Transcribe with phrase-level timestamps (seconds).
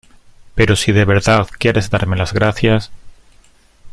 [0.55, 2.89] pero si de verdad quieres darme las gracias,